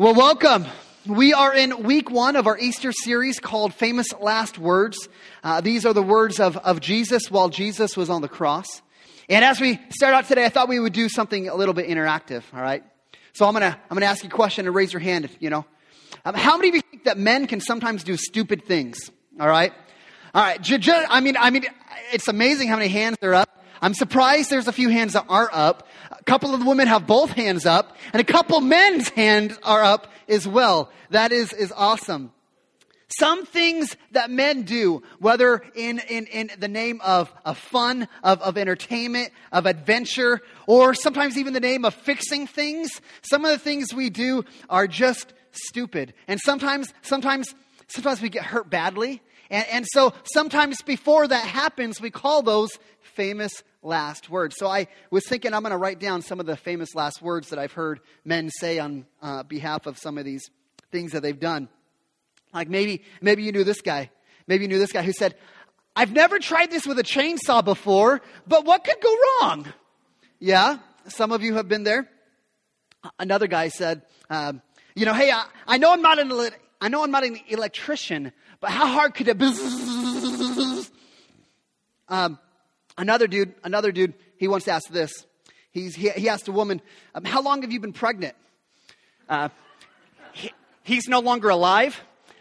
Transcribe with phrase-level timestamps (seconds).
[0.00, 0.64] Well, welcome.
[1.04, 5.10] We are in week one of our Easter series called Famous Last Words.
[5.44, 8.80] Uh, these are the words of, of Jesus while Jesus was on the cross.
[9.28, 11.86] And as we start out today, I thought we would do something a little bit
[11.86, 12.82] interactive, all right?
[13.34, 15.66] So I'm gonna, I'm gonna ask you a question and raise your hand, you know.
[16.24, 19.74] Um, how many of you think that men can sometimes do stupid things, all right?
[20.34, 21.66] All right, j- j- I mean, I mean,
[22.10, 23.59] it's amazing how many hands are up.
[23.80, 25.86] I'm surprised there's a few hands that aren't up.
[26.10, 29.82] A couple of the women have both hands up, and a couple men's hands are
[29.82, 30.90] up as well.
[31.10, 32.32] That is, is awesome.
[33.18, 38.40] Some things that men do, whether in, in, in the name of, of fun, of,
[38.40, 43.58] of entertainment, of adventure, or sometimes even the name of fixing things, some of the
[43.58, 46.14] things we do are just stupid.
[46.28, 47.52] And sometimes, sometimes,
[47.88, 49.22] sometimes we get hurt badly.
[49.50, 54.56] And, and so sometimes before that happens, we call those famous last words.
[54.58, 57.50] So I was thinking I'm going to write down some of the famous last words
[57.50, 60.50] that I've heard men say on uh, behalf of some of these
[60.92, 61.68] things that they've done.
[62.52, 64.10] Like maybe, maybe you knew this guy.
[64.46, 65.34] Maybe you knew this guy who said,
[65.94, 69.66] I've never tried this with a chainsaw before, but what could go wrong?
[70.38, 70.78] Yeah,
[71.08, 72.08] some of you have been there.
[73.18, 74.62] Another guy said, um,
[74.94, 76.30] you know, hey, I, I, know I'm not an
[76.80, 80.84] I know I'm not an electrician, but how hard could it be?
[82.08, 82.38] Um,
[83.00, 85.24] Another dude, another dude, he once asked this.
[85.70, 86.82] He's, he, he asked a woman,
[87.14, 88.34] um, How long have you been pregnant?
[89.26, 89.48] Uh,
[90.34, 91.98] he, he's no longer alive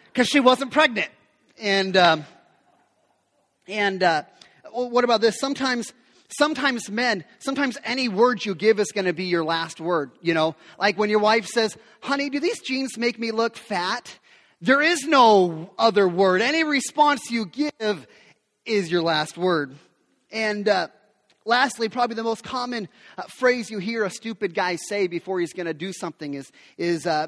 [0.07, 1.09] because she wasn't pregnant.
[1.57, 2.25] And, um,
[3.69, 4.23] and uh,
[4.71, 5.39] what about this?
[5.39, 5.93] Sometimes,
[6.27, 10.11] sometimes men, sometimes any word you give is going to be your last word.
[10.21, 14.19] You know, like when your wife says, Honey, do these jeans make me look fat?
[14.61, 16.41] There is no other word.
[16.41, 18.07] Any response you give
[18.65, 19.73] is your last word.
[20.31, 20.89] And uh,
[21.45, 25.53] lastly, probably the most common uh, phrase you hear a stupid guy say before he's
[25.53, 27.27] going to do something is, is uh,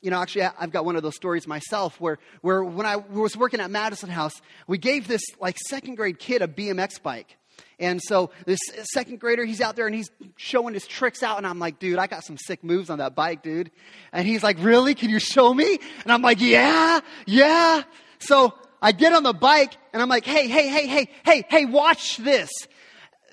[0.00, 3.36] you know, actually, I've got one of those stories myself where, where when I was
[3.36, 4.34] working at Madison House,
[4.66, 7.36] we gave this like second grade kid a BMX bike.
[7.78, 8.60] And so this
[8.92, 11.38] second grader, he's out there and he's showing his tricks out.
[11.38, 13.70] And I'm like, dude, I got some sick moves on that bike, dude.
[14.12, 14.94] And he's like, really?
[14.94, 15.78] Can you show me?
[16.02, 17.82] And I'm like, yeah, yeah.
[18.18, 21.64] So I get on the bike and I'm like, hey, hey, hey, hey, hey, hey,
[21.64, 22.50] watch this.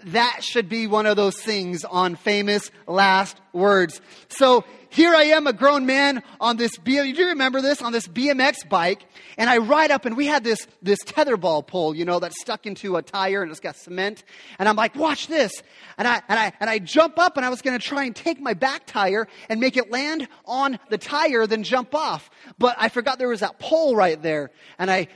[0.06, 4.00] That should be one of those things on famous last words.
[4.30, 7.82] So here I am, a grown man on this, do you remember this?
[7.82, 9.06] On this BMX bike.
[9.38, 12.66] And I ride up and we had this, this tetherball pole, you know, that's stuck
[12.66, 14.24] into a tire and it's got cement.
[14.58, 15.52] And I'm like, watch this.
[15.98, 18.16] And I, and I, and I jump up and I was going to try and
[18.16, 22.30] take my back tire and make it land on the tire, then jump off.
[22.58, 24.50] But I forgot there was that pole right there.
[24.80, 25.08] And I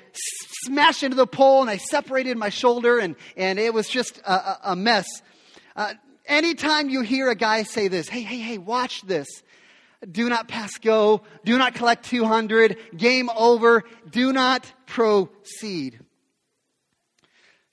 [0.65, 4.31] smashed into the pole and I separated my shoulder and, and it was just a,
[4.31, 5.07] a, a mess.
[5.75, 5.95] Uh,
[6.27, 9.27] anytime you hear a guy say this, hey, hey, hey, watch this
[10.11, 11.21] do not pass go.
[11.45, 12.77] Do not collect 200.
[12.95, 13.83] Game over.
[14.09, 15.99] Do not proceed.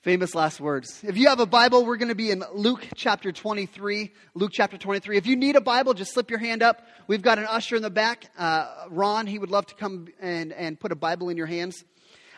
[0.03, 1.03] Famous last words.
[1.07, 4.11] If you have a Bible, we're going to be in Luke chapter 23.
[4.35, 5.19] Luke chapter 23.
[5.19, 6.87] If you need a Bible, just slip your hand up.
[7.07, 8.31] We've got an usher in the back.
[8.39, 11.85] Uh, Ron, he would love to come and, and put a Bible in your hands.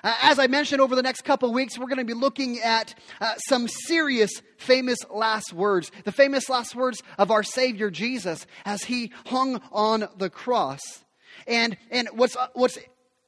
[0.05, 2.95] Uh, as I mentioned, over the next couple weeks, we're going to be looking at
[3.21, 5.93] uh, some serious, famous last words.
[6.05, 10.81] The famous last words of our Savior Jesus as he hung on the cross.
[11.47, 12.79] And, and what's, uh, what's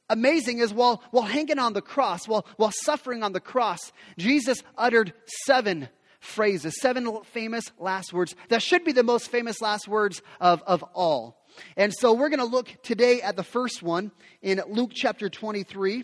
[0.09, 4.61] amazing is while, while hanging on the cross, while, while suffering on the cross, Jesus
[4.77, 5.13] uttered
[5.45, 5.87] seven
[6.19, 10.83] phrases, seven famous last words that should be the most famous last words of, of
[10.93, 11.45] all.
[11.77, 14.11] And so we're going to look today at the first one
[14.41, 16.03] in Luke chapter 23.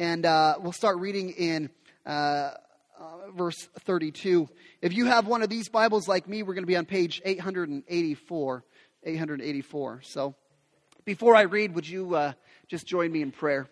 [0.00, 1.68] And uh, we'll start reading in
[2.06, 2.52] uh, uh,
[3.36, 4.48] verse 32.
[4.80, 7.20] If you have one of these Bibles like me, we're going to be on page
[7.22, 8.64] 884.
[9.04, 10.00] 884.
[10.02, 10.34] So
[11.04, 12.32] before I read, would you uh,
[12.66, 13.68] just join me in prayer?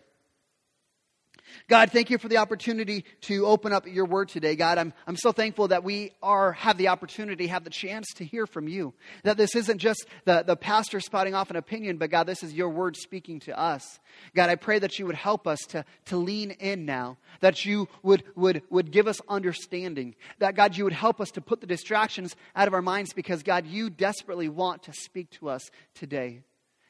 [1.67, 4.55] God, thank you for the opportunity to open up your word today.
[4.55, 8.25] God, I'm, I'm so thankful that we are, have the opportunity, have the chance to
[8.25, 8.93] hear from you.
[9.23, 12.53] That this isn't just the, the pastor spouting off an opinion, but God, this is
[12.53, 13.99] your word speaking to us.
[14.35, 17.87] God, I pray that you would help us to, to lean in now, that you
[18.03, 21.67] would, would, would give us understanding, that God, you would help us to put the
[21.67, 26.41] distractions out of our minds because, God, you desperately want to speak to us today.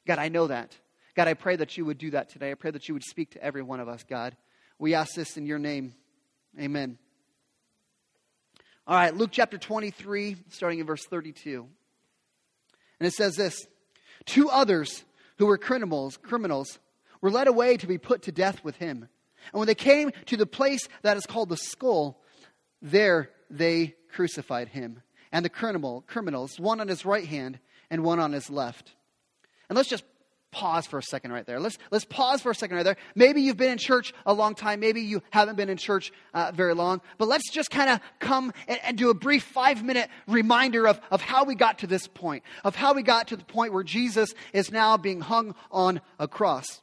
[0.08, 0.78] God, I know that.
[1.16, 2.52] God, I pray that you would do that today.
[2.52, 4.38] I pray that you would speak to every one of us, God.
[4.80, 5.94] We ask this in your name.
[6.60, 6.98] Amen.
[8.88, 11.68] All right, Luke chapter 23, starting in verse 32.
[13.00, 13.68] And it says this
[14.26, 15.04] Two others
[15.38, 16.80] who were criminals, criminals
[17.22, 19.08] were led away to be put to death with him.
[19.52, 22.22] And when they came to the place that is called the skull,
[22.82, 27.60] there they crucified him and the criminal, criminals, one on his right hand
[27.90, 28.94] and one on his left.
[29.68, 30.04] And let's just
[30.52, 31.60] pause for a second right there.
[31.60, 32.98] Let's, let's pause for a second right there.
[33.16, 34.80] Maybe you've been in church a long time.
[34.80, 37.02] Maybe you haven't been in church uh, very long.
[37.18, 41.00] But let's just kind of come and, and, do a brief five minute reminder of,
[41.12, 43.84] of how we got to this point, of how we got to the point where
[43.84, 46.82] Jesus is now being hung on a cross.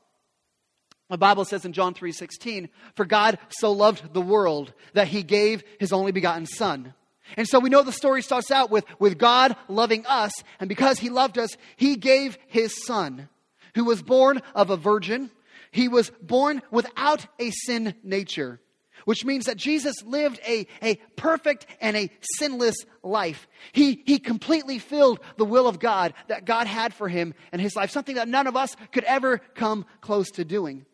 [1.10, 5.62] The Bible says in John 3:16, "For God so loved the world that he gave
[5.78, 6.94] his only begotten son."
[7.36, 11.00] And so we know the story starts out with, with God loving us, and because
[11.00, 13.28] he loved us, he gave his son
[13.76, 15.30] who was born of a virgin.
[15.70, 18.58] He was born without a sin nature,
[19.04, 23.46] which means that Jesus lived a, a perfect and a sinless life.
[23.72, 27.76] He, he completely filled the will of God that God had for him in his
[27.76, 30.86] life, something that none of us could ever come close to doing.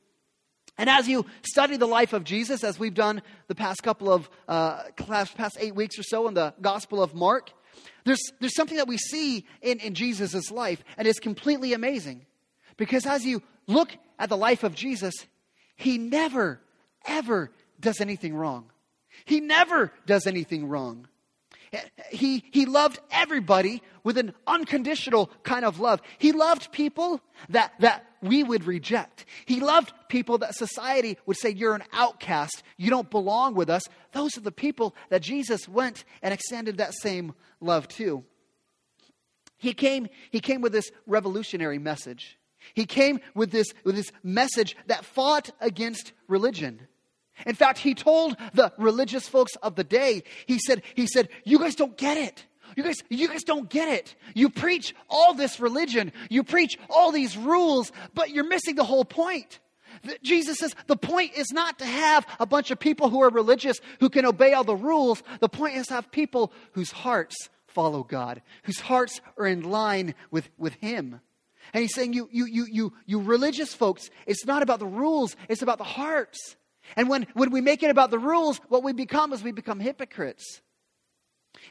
[0.77, 4.29] And as you study the life of Jesus, as we've done the past couple of,
[4.49, 7.53] uh, past eight weeks or so in the Gospel of Mark,
[8.05, 12.27] there's, there's something that we see in, in Jesus' life, and it's completely amazing.
[12.83, 15.15] Because as you look at the life of Jesus,
[15.77, 16.61] he never,
[17.07, 18.73] ever does anything wrong.
[19.25, 21.07] He never does anything wrong.
[22.11, 26.03] He, he loved everybody with an unconditional kind of love.
[26.19, 27.21] He loved people
[27.51, 29.27] that, that we would reject.
[29.47, 32.65] He loved people that society would say, You're an outcast.
[32.79, 33.85] You don't belong with us.
[34.11, 38.25] Those are the people that Jesus went and extended that same love to.
[39.57, 42.39] He came, he came with this revolutionary message.
[42.75, 46.87] He came with this, with this message that fought against religion.
[47.47, 51.59] In fact, he told the religious folks of the day, he said, he said, you
[51.59, 52.47] guys don't get it.
[52.77, 54.15] You guys, you guys don't get it.
[54.35, 56.13] You preach all this religion.
[56.31, 59.59] You preach all these rules, but you're missing the whole point.
[60.23, 63.79] Jesus says the point is not to have a bunch of people who are religious
[64.01, 65.23] who can obey all the rules.
[65.41, 70.15] The point is to have people whose hearts follow God, whose hearts are in line
[70.31, 71.21] with, with Him.
[71.73, 75.37] And he's saying, you, you, you, you, you religious folks, it's not about the rules,
[75.49, 76.57] it's about the hearts.
[76.97, 79.81] And when, when we make it about the rules, what we become is we become
[79.81, 80.61] hypocrites.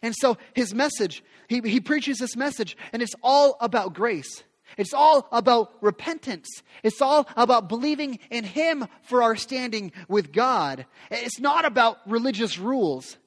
[0.01, 4.43] And so his message, he, he preaches this message, and it's all about grace.
[4.77, 6.47] It's all about repentance.
[6.83, 10.85] It's all about believing in Him for our standing with God.
[11.09, 13.17] It's not about religious rules.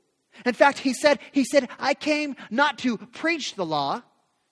[0.44, 4.02] In fact, he said, he said, I came not to preach the law,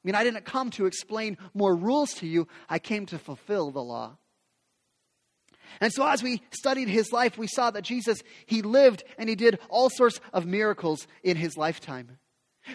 [0.02, 3.70] I mean, I didn't come to explain more rules to you, I came to fulfill
[3.70, 4.16] the law.
[5.80, 9.34] And so, as we studied his life, we saw that Jesus, he lived and he
[9.34, 12.18] did all sorts of miracles in his lifetime.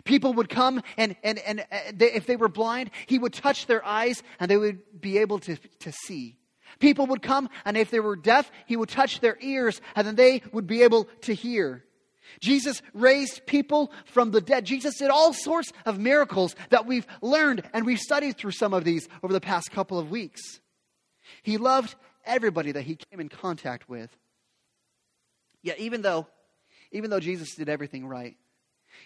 [0.03, 3.67] People would come, and, and, and uh, they, if they were blind, he would touch
[3.67, 6.37] their eyes and they would be able to, to see.
[6.79, 10.15] People would come, and if they were deaf, he would touch their ears and then
[10.15, 11.83] they would be able to hear.
[12.39, 14.65] Jesus raised people from the dead.
[14.65, 18.83] Jesus did all sorts of miracles that we've learned and we've studied through some of
[18.83, 20.41] these over the past couple of weeks.
[21.43, 21.95] He loved
[22.25, 24.15] everybody that he came in contact with.
[25.63, 26.27] Yet even though
[26.91, 28.37] even though Jesus did everything right,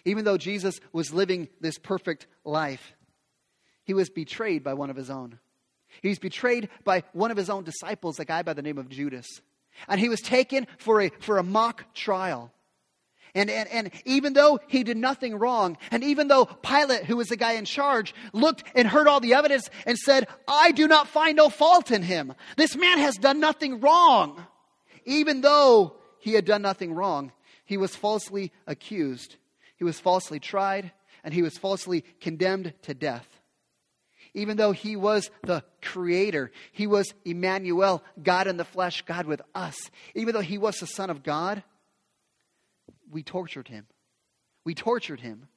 [0.04, 2.94] even though Jesus was living this perfect life,
[3.84, 5.38] he was betrayed by one of his own.
[6.00, 8.88] He was betrayed by one of his own disciples, a guy by the name of
[8.88, 9.26] Judas.
[9.88, 12.52] And he was taken for a, for a mock trial.
[13.34, 17.28] And, and, and even though he did nothing wrong, and even though Pilate, who was
[17.28, 21.08] the guy in charge, looked and heard all the evidence and said, I do not
[21.08, 22.34] find no fault in him.
[22.56, 24.44] This man has done nothing wrong.
[25.06, 27.32] Even though he had done nothing wrong,
[27.64, 29.36] he was falsely accused,
[29.78, 30.92] he was falsely tried,
[31.24, 33.26] and he was falsely condemned to death.
[34.34, 39.42] Even though he was the creator, he was Emmanuel, God in the flesh, God with
[39.54, 39.90] us.
[40.14, 41.62] Even though he was the Son of God,
[43.12, 43.86] we tortured him.
[44.64, 45.48] We tortured him.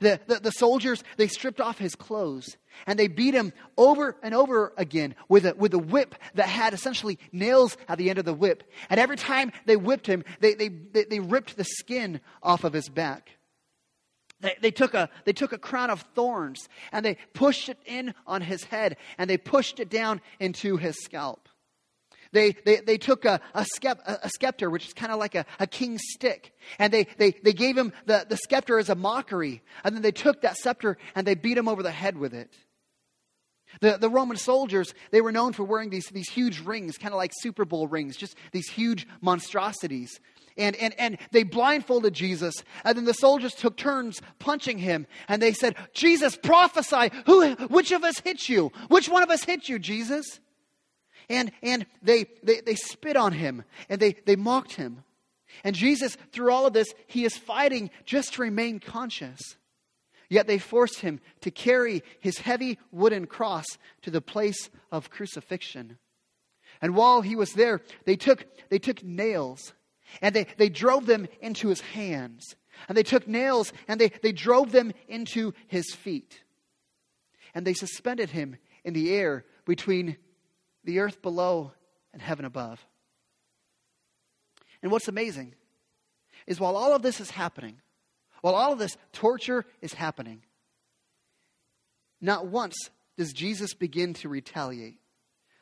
[0.00, 4.34] The, the, the, soldiers, they stripped off his clothes and they beat him over and
[4.34, 8.24] over again with a, with a whip that had essentially nails at the end of
[8.24, 8.64] the whip.
[8.88, 12.72] And every time they whipped him, they, they, they, they ripped the skin off of
[12.72, 13.30] his back.
[14.40, 18.14] They, they, took a, they took a crown of thorns and they pushed it in
[18.26, 21.41] on his head and they pushed it down into his scalp.
[22.32, 25.44] They, they, they took a, a, skep, a scepter, which is kind of like a,
[25.60, 29.62] a king's stick, and they, they, they gave him the, the scepter as a mockery.
[29.84, 32.50] And then they took that scepter and they beat him over the head with it.
[33.80, 37.18] The, the Roman soldiers, they were known for wearing these, these huge rings, kind of
[37.18, 40.20] like Super Bowl rings, just these huge monstrosities.
[40.58, 45.40] And, and, and they blindfolded Jesus, and then the soldiers took turns punching him, and
[45.40, 48.70] they said, Jesus, prophesy, who, which of us hit you?
[48.88, 50.40] Which one of us hit you, Jesus?
[51.28, 55.04] And, and they, they, they spit on him and they, they mocked him.
[55.64, 59.38] And Jesus, through all of this, he is fighting just to remain conscious.
[60.28, 63.66] Yet they forced him to carry his heavy wooden cross
[64.02, 65.98] to the place of crucifixion.
[66.80, 69.74] And while he was there, they took, they took nails
[70.20, 72.56] and they, they drove them into his hands.
[72.88, 76.42] And they took nails and they, they drove them into his feet.
[77.54, 80.16] And they suspended him in the air between
[80.84, 81.72] the earth below
[82.12, 82.84] and heaven above.
[84.82, 85.54] And what's amazing
[86.46, 87.76] is while all of this is happening,
[88.40, 90.42] while all of this torture is happening,
[92.20, 92.74] not once
[93.16, 94.98] does Jesus begin to retaliate.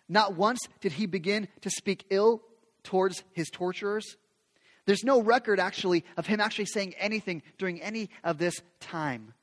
[0.08, 2.42] Not once did he begin to speak ill
[2.82, 4.16] towards his torturers.
[4.86, 9.34] There's no record actually of him actually saying anything during any of this time.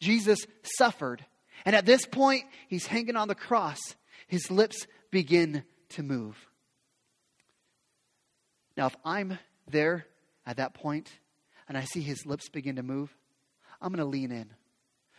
[0.00, 0.38] Jesus
[0.78, 1.24] suffered.
[1.64, 3.78] And at this point, he's hanging on the cross.
[4.26, 6.36] His lips begin to move.
[8.76, 10.06] Now, if I'm there
[10.44, 11.10] at that point
[11.68, 13.16] and I see his lips begin to move,
[13.80, 14.50] I'm going to lean in.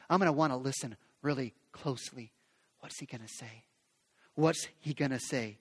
[0.08, 2.32] I'm going to want to listen really closely.
[2.80, 3.64] What's he going to say?
[4.38, 5.58] what's he going to say?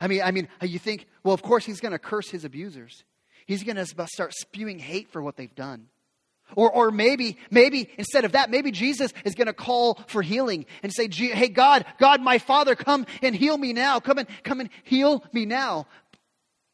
[0.00, 3.04] I mean, I mean, you think, well, of course he's going to curse his abusers.
[3.46, 5.88] He's going to start spewing hate for what they've done.
[6.56, 10.66] Or, or maybe, maybe instead of that, maybe Jesus is going to call for healing
[10.82, 14.00] and say, "Hey, God, God, my Father, come and heal me now.
[14.00, 15.86] Come and come and heal me now."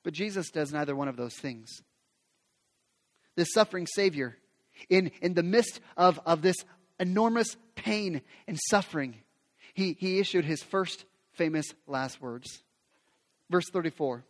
[0.02, 1.82] But Jesus does neither one of those things.
[3.34, 4.36] This suffering Savior,
[4.88, 6.56] in in the midst of of this
[6.98, 9.16] enormous pain and suffering,
[9.74, 12.62] he, he issued his first famous last words.
[13.50, 14.24] Verse 34.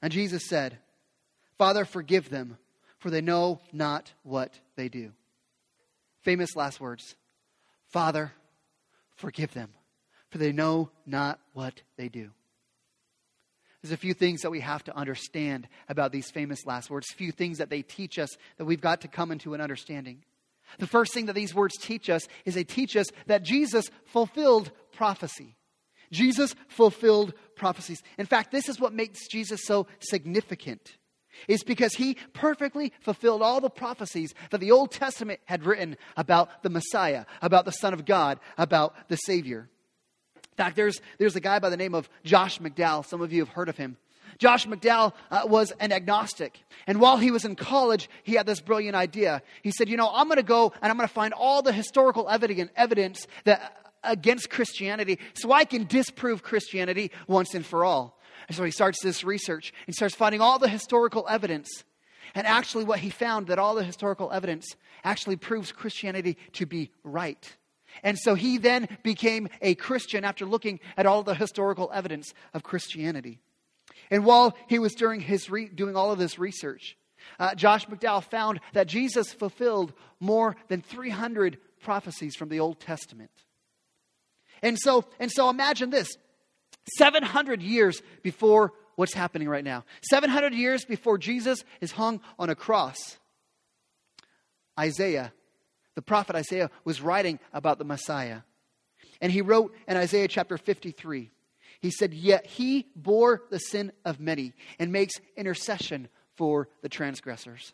[0.00, 0.78] And Jesus said,
[1.58, 2.56] Father, forgive them,
[2.98, 5.12] for they know not what they do.
[6.22, 7.14] Famous last words.
[7.86, 8.32] Father,
[9.16, 9.70] forgive them,
[10.30, 12.30] for they know not what they do.
[13.82, 17.30] There's a few things that we have to understand about these famous last words, few
[17.30, 20.24] things that they teach us that we've got to come into an understanding.
[20.78, 24.72] The first thing that these words teach us is they teach us that Jesus fulfilled
[24.92, 25.56] prophecy.
[26.10, 28.02] Jesus fulfilled prophecies.
[28.18, 30.96] In fact, this is what makes Jesus so significant.
[31.46, 36.62] Is because he perfectly fulfilled all the prophecies that the Old Testament had written about
[36.62, 39.68] the Messiah, about the Son of God, about the Savior.
[40.36, 43.06] In fact, there's, there's a guy by the name of Josh McDowell.
[43.06, 43.96] Some of you have heard of him.
[44.38, 46.60] Josh McDowell uh, was an agnostic.
[46.86, 49.42] And while he was in college, he had this brilliant idea.
[49.62, 51.72] He said, You know, I'm going to go and I'm going to find all the
[51.72, 58.17] historical evidence that against Christianity so I can disprove Christianity once and for all.
[58.48, 61.84] And so he starts this research and starts finding all the historical evidence.
[62.34, 64.74] And actually, what he found that all the historical evidence
[65.04, 67.56] actually proves Christianity to be right.
[68.02, 72.62] And so he then became a Christian after looking at all the historical evidence of
[72.62, 73.40] Christianity.
[74.10, 76.96] And while he was doing, his re- doing all of this research,
[77.38, 83.30] uh, Josh McDowell found that Jesus fulfilled more than 300 prophecies from the Old Testament.
[84.62, 86.16] And so, and so imagine this
[86.96, 92.54] 700 years before what's happening right now, 700 years before Jesus is hung on a
[92.54, 93.18] cross,
[94.78, 95.32] Isaiah,
[95.94, 98.40] the prophet Isaiah, was writing about the Messiah.
[99.20, 101.30] And he wrote in Isaiah chapter 53
[101.80, 107.72] he said, Yet he bore the sin of many and makes intercession for the transgressors.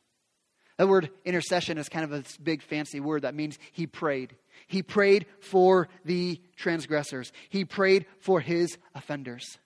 [0.77, 4.35] That word intercession is kind of a big fancy word that means he prayed.
[4.67, 9.59] He prayed for the transgressors, he prayed for his offenders.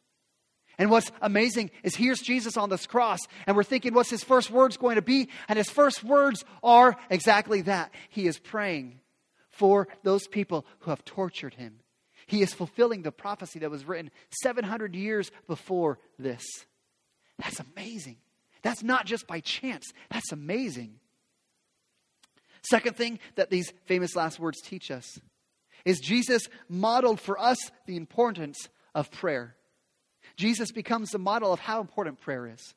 [0.81, 4.49] And what's amazing is here's Jesus on this cross, and we're thinking, what's his first
[4.49, 5.29] words going to be?
[5.49, 7.93] And his first words are exactly that.
[8.11, 9.01] He is praying
[9.51, 11.81] for those people who have tortured him.
[12.29, 14.13] He is fulfilling the prophecy that was written
[14.43, 16.45] 700 years before this.
[17.39, 18.19] That's amazing.
[18.63, 20.95] That's not just by chance, that's amazing.
[22.63, 25.19] Second thing that these famous last words teach us
[25.85, 29.55] is Jesus modeled for us the importance of prayer.
[30.37, 32.75] Jesus becomes the model of how important prayer is.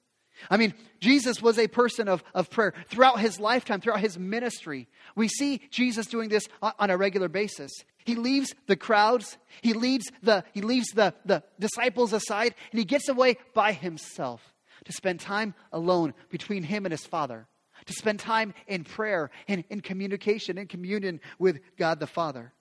[0.50, 2.73] I mean, Jesus was a person of, of prayer.
[2.88, 7.71] Throughout his lifetime, throughout his ministry, we see Jesus doing this on, a regular basis.
[8.05, 12.85] He leaves the crowds, he leaves, the, he leaves the, the disciples aside, and he
[12.85, 14.50] gets away by himself
[14.85, 17.47] to spend time alone between him and his Father,
[17.85, 22.53] to spend time in prayer and in communication, and communion with God the Father.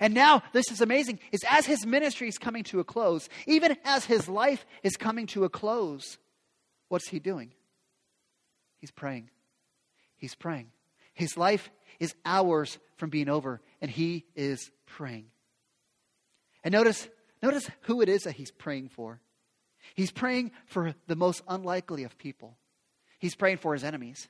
[0.00, 3.76] And now, this is amazing, is as his ministry is coming to a close, even
[3.84, 6.18] as his life is coming to a close,
[6.88, 7.52] what's he doing?
[8.78, 9.30] He's praying.
[10.16, 10.68] He's praying.
[11.14, 15.26] His life is hours from being over, and he is praying.
[16.62, 17.08] And notice,
[17.42, 19.20] notice who it is that he's praying for.
[19.94, 22.56] He's praying for the most unlikely of people.
[23.18, 24.28] He's praying for his enemies.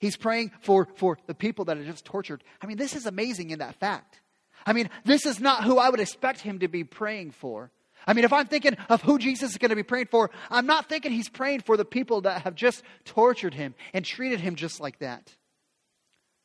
[0.00, 2.42] He's praying for, for the people that are just tortured.
[2.60, 4.20] I mean, this is amazing in that fact.
[4.64, 7.70] I mean, this is not who I would expect him to be praying for.
[8.06, 10.66] I mean, if I'm thinking of who Jesus is going to be praying for, I'm
[10.66, 14.56] not thinking he's praying for the people that have just tortured him and treated him
[14.56, 15.34] just like that.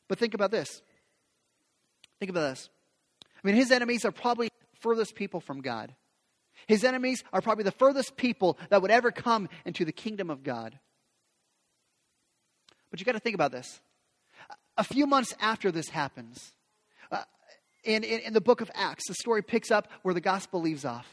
[0.08, 0.82] But think about this.
[2.20, 2.70] Think about this.
[3.22, 4.48] I mean, his enemies are probably
[4.80, 5.94] furthest people from God.
[6.66, 10.42] His enemies are probably the furthest people that would ever come into the kingdom of
[10.42, 10.78] God.
[12.90, 13.80] But you got to think about this.
[14.76, 16.52] A few months after this happens,
[17.10, 17.24] uh,
[17.84, 20.84] in, in, in the book of Acts, the story picks up where the gospel leaves
[20.84, 21.06] off.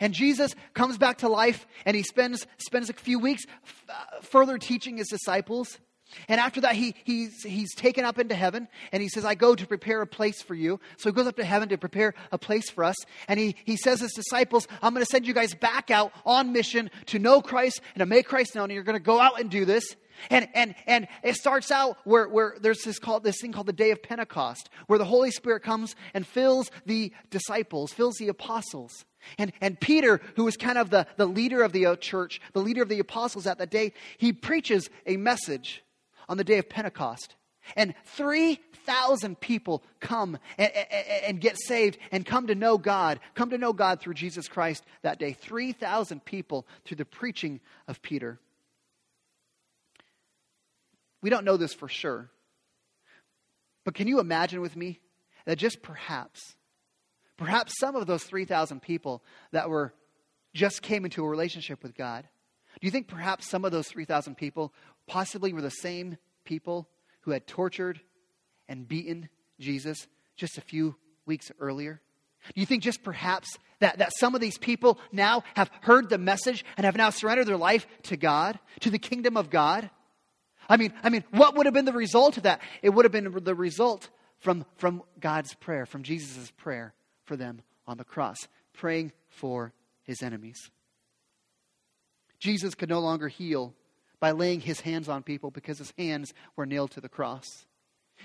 [0.00, 4.20] And Jesus comes back to life and he spends, spends a few weeks f- uh,
[4.22, 5.78] further teaching his disciples.
[6.28, 9.54] And after that, he, he's, he's taken up into heaven and he says, I go
[9.54, 10.80] to prepare a place for you.
[10.96, 12.96] So he goes up to heaven to prepare a place for us.
[13.28, 16.52] And he, he says his disciples, I'm going to send you guys back out on
[16.52, 18.64] mission to know Christ and to make Christ known.
[18.64, 19.96] And you're going to go out and do this.
[20.30, 23.72] And, and, and it starts out where, where there's this, called, this thing called the
[23.72, 29.04] day of Pentecost, where the Holy Spirit comes and fills the disciples, fills the apostles.
[29.38, 32.60] And, and Peter, who was kind of the, the leader of the uh, church, the
[32.60, 35.82] leader of the apostles at that day, he preaches a message
[36.28, 37.34] on the day of Pentecost.
[37.76, 43.50] And 3,000 people come and, and, and, get saved and come to know God, come
[43.50, 45.32] to know God through Jesus Christ that day.
[45.32, 48.38] 3,000 people through the preaching of Peter.
[51.22, 52.28] We don't know this for sure.
[53.84, 55.00] But can you imagine with me
[55.46, 56.56] that just perhaps,
[57.38, 59.94] perhaps some of those 3,000 people that were
[60.54, 62.28] just came into a relationship with God,
[62.80, 64.72] do you think perhaps some of those 3,000 people
[65.06, 66.88] possibly were the same people
[67.22, 68.00] who had tortured
[68.68, 70.06] and beaten Jesus
[70.36, 70.96] just a few
[71.26, 72.00] weeks earlier?
[72.54, 76.18] Do you think just perhaps that, that some of these people now have heard the
[76.18, 79.88] message and have now surrendered their life to God, to the kingdom of God?
[80.68, 82.60] I mean, I mean, what would have been the result of that?
[82.82, 86.94] It would have been the result from, from God's prayer, from Jesus' prayer
[87.24, 88.36] for them on the cross,
[88.72, 90.70] praying for his enemies.
[92.38, 93.74] Jesus could no longer heal
[94.20, 97.66] by laying his hands on people because his hands were nailed to the cross.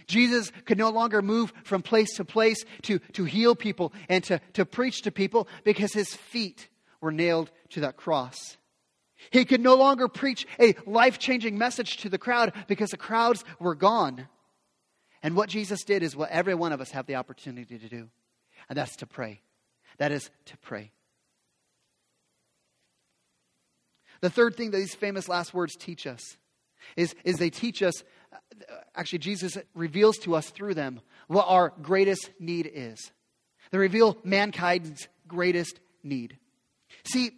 [0.08, 4.40] Jesus could no longer move from place to place to, to heal people and to,
[4.54, 6.70] to preach to people because his feet
[7.02, 8.58] were nailed to that cross.
[9.32, 13.44] He could no longer preach a life changing message to the crowd because the crowds
[13.60, 14.28] were gone.
[15.22, 18.10] And what Jesus did is what every one of us have the opportunity to do,
[18.70, 19.42] and that's to pray.
[19.98, 20.92] That is to pray.
[24.22, 26.38] The third thing that these famous last words teach us
[26.96, 28.04] is, is they teach us,
[28.96, 33.12] actually, Jesus reveals to us through them what our greatest need is.
[33.72, 36.38] They reveal mankind's greatest need.
[37.04, 37.32] See,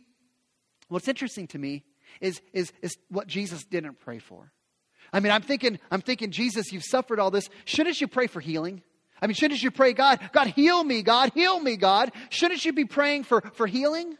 [0.91, 1.85] What's interesting to me
[2.19, 4.51] is, is, is what Jesus didn't pray for.
[5.13, 7.49] I mean, I'm thinking, I'm thinking, Jesus, you've suffered all this.
[7.63, 8.81] Shouldn't you pray for healing?
[9.21, 12.11] I mean, shouldn't you pray, God, God, heal me, God, heal me, God?
[12.29, 14.17] Shouldn't you be praying for, for healing?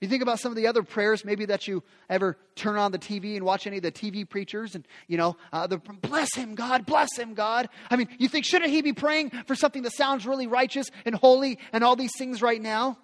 [0.00, 2.98] You think about some of the other prayers, maybe that you ever turn on the
[2.98, 6.54] TV and watch any of the TV preachers, and you know, uh, the bless him,
[6.54, 7.68] God, bless him, God.
[7.90, 11.14] I mean, you think shouldn't he be praying for something that sounds really righteous and
[11.14, 12.96] holy and all these things right now?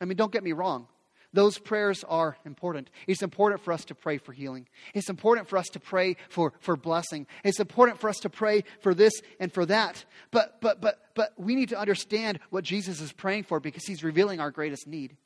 [0.00, 0.88] I mean, don't get me wrong.
[1.32, 2.90] Those prayers are important.
[3.06, 4.66] It's important for us to pray for healing.
[4.94, 7.26] It's important for us to pray for, for blessing.
[7.44, 10.04] It's important for us to pray for this and for that.
[10.30, 14.02] But, but, but, but we need to understand what Jesus is praying for because he's
[14.02, 15.16] revealing our greatest need.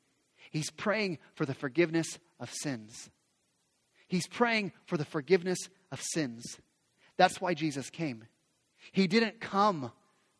[0.53, 3.09] He's praying for the forgiveness of sins.
[4.07, 5.57] He's praying for the forgiveness
[5.91, 6.43] of sins.
[7.17, 8.25] That's why Jesus came.
[8.91, 9.91] He didn't come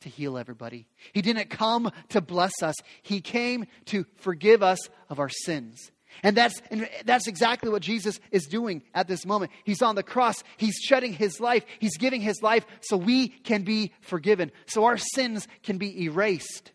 [0.01, 0.87] to heal everybody.
[1.13, 2.75] He didn't come to bless us.
[3.01, 5.91] He came to forgive us of our sins.
[6.21, 9.51] And that's, and that's exactly what Jesus is doing at this moment.
[9.63, 10.43] He's on the cross.
[10.57, 11.65] He's shedding his life.
[11.79, 16.71] He's giving his life so we can be forgiven, so our sins can be erased.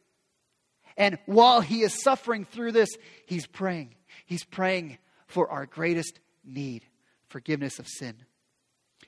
[0.98, 2.90] And while he is suffering through this,
[3.24, 3.94] he's praying.
[4.26, 6.84] He's praying for our greatest need
[7.28, 8.14] forgiveness of sin.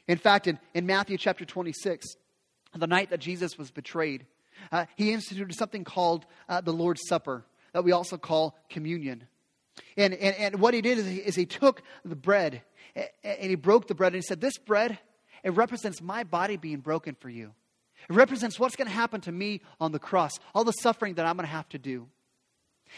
[0.06, 2.06] In fact, in, in Matthew chapter 26,
[2.74, 4.26] the night that Jesus was betrayed,
[4.70, 9.26] uh, he instituted something called uh, the Lord's Supper that we also call communion.
[9.96, 12.62] And, and, and what he did is he, is he took the bread
[12.94, 14.98] and he broke the bread and he said, This bread,
[15.42, 17.52] it represents my body being broken for you.
[18.08, 21.26] It represents what's going to happen to me on the cross, all the suffering that
[21.26, 22.08] I'm going to have to do.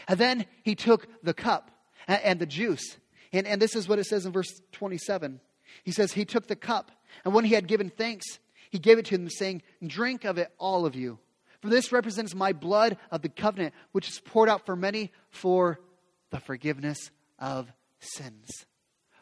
[0.09, 1.71] And then he took the cup
[2.07, 2.97] and, the juice.
[3.33, 5.41] And, and this is what it says in verse 27.
[5.85, 6.91] He says, He took the cup,
[7.25, 8.38] and when he had given thanks,
[8.71, 11.19] he gave it to them, saying, Drink of it, all of you.
[11.61, 15.79] For this represents my blood of the covenant, which is poured out for many for
[16.31, 18.49] the forgiveness of sins.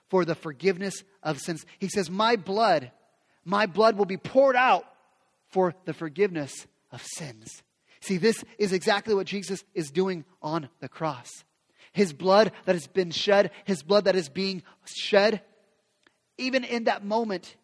[0.09, 1.67] For the forgiveness of sins.
[1.79, 2.93] He says, My blood
[3.45, 4.85] my blood will be poured out
[5.51, 7.63] for the forgiveness of sins.
[8.01, 11.45] See, this is exactly what Jesus is doing on the cross.
[11.93, 15.43] His blood that has been shed, his blood that is being shed,
[16.39, 17.57] even in that moment,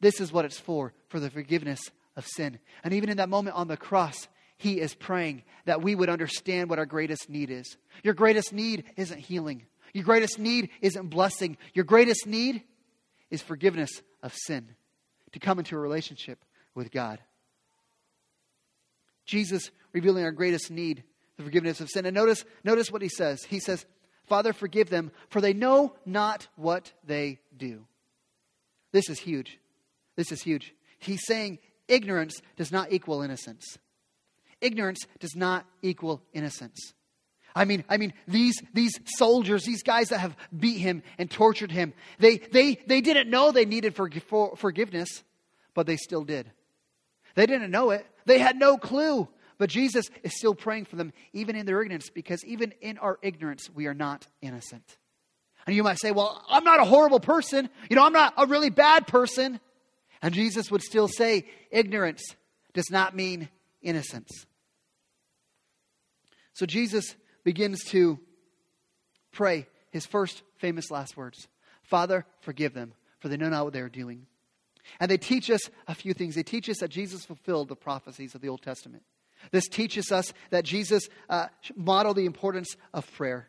[0.00, 1.80] this is what it's for, for the forgiveness
[2.14, 2.58] of sin.
[2.84, 6.70] And even in that moment on the cross, he is praying that we would understand
[6.70, 7.76] what our greatest need is.
[8.04, 9.64] Your greatest need isn't healing.
[9.92, 11.56] Your greatest need isn't blessing.
[11.74, 12.62] Your greatest need
[13.30, 13.90] is forgiveness
[14.22, 14.68] of sin,
[15.32, 16.44] to come into a relationship
[16.78, 17.18] with God.
[19.26, 21.02] Jesus revealing our greatest need,
[21.36, 22.06] the forgiveness of sin.
[22.06, 23.42] And notice, notice what he says.
[23.44, 23.84] He says,
[24.26, 27.84] Father, forgive them, for they know not what they do.
[28.92, 29.58] This is huge.
[30.16, 30.72] This is huge.
[30.98, 33.78] He's saying ignorance does not equal innocence.
[34.60, 36.94] Ignorance does not equal innocence.
[37.54, 41.72] I mean, I mean, these, these soldiers, these guys that have beat him and tortured
[41.72, 45.24] him, they, they, they didn't know they needed for, for, forgiveness,
[45.74, 46.50] but they still did.
[47.38, 48.04] They didn't know it.
[48.26, 49.28] They had no clue.
[49.58, 53.16] But Jesus is still praying for them, even in their ignorance, because even in our
[53.22, 54.96] ignorance, we are not innocent.
[55.64, 57.70] And you might say, well, I'm not a horrible person.
[57.88, 59.60] You know, I'm not a really bad person.
[60.20, 62.22] And Jesus would still say, ignorance
[62.72, 63.48] does not mean
[63.82, 64.44] innocence.
[66.54, 68.18] So Jesus begins to
[69.30, 71.46] pray his first famous last words
[71.84, 74.26] Father, forgive them, for they know not what they are doing.
[75.00, 76.34] And they teach us a few things.
[76.34, 79.02] They teach us that Jesus fulfilled the prophecies of the Old Testament.
[79.50, 81.46] This teaches us that Jesus uh,
[81.76, 83.48] modeled the importance of prayer.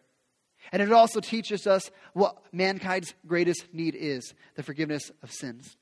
[0.71, 5.77] And it also teaches us what mankind's greatest need is the forgiveness of sins.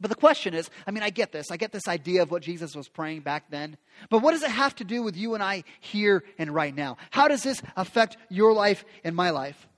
[0.00, 1.50] But the question is I mean, I get this.
[1.50, 3.76] I get this idea of what Jesus was praying back then.
[4.08, 6.96] But what does it have to do with you and I here and right now?
[7.10, 9.68] How does this affect your life and my life?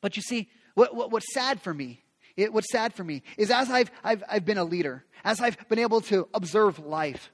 [0.00, 2.02] But you see, what, what, what's sad for me,
[2.38, 5.68] it, what's sad for me is as I've, I've, I've been a leader, as I've
[5.68, 7.32] been able to observe life,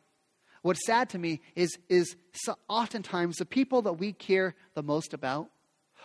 [0.63, 5.13] what's sad to me is, is so oftentimes the people that we care the most
[5.13, 5.51] about